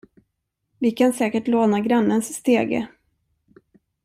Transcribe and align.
Vi 0.79 0.91
kan 0.91 1.13
säkert 1.13 1.47
låna 1.47 1.79
grannens 1.79 2.33
stege! 2.35 2.87